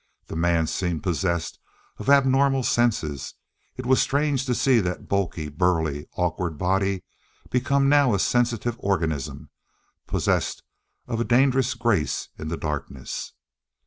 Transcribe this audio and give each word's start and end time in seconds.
The 0.25 0.35
man 0.35 0.65
seemed 0.65 1.03
possessed 1.03 1.59
of 1.99 2.09
abnormal 2.09 2.63
senses. 2.63 3.35
It 3.77 3.85
was 3.85 4.01
strange 4.01 4.47
to 4.47 4.55
see 4.55 4.79
that 4.79 5.07
bulky, 5.07 5.47
burly, 5.47 6.07
awkward 6.13 6.57
body 6.57 7.03
become 7.51 7.87
now 7.87 8.15
a 8.15 8.19
sensitive 8.19 8.77
organism, 8.79 9.51
possessed 10.07 10.63
of 11.05 11.19
a 11.19 11.23
dangerous 11.23 11.75
grace 11.75 12.29
in 12.39 12.47
the 12.47 12.57
darkness. 12.57 13.33